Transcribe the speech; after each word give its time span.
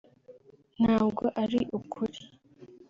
…ntabwo 0.81 1.23
ari 1.43 1.59
ukuri 1.77 2.19